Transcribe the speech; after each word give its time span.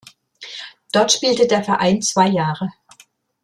Dort 0.91 1.11
spielte 1.11 1.45
der 1.45 1.63
Verein 1.63 2.01
zwei 2.01 2.25
Jahre. 2.27 2.73